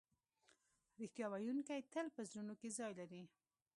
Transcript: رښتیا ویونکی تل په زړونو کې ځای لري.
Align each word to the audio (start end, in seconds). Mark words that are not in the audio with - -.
رښتیا 0.99 1.25
ویونکی 1.29 1.81
تل 1.93 2.07
په 2.15 2.21
زړونو 2.29 2.53
کې 2.59 2.69
ځای 2.77 2.91
لري. 2.99 3.23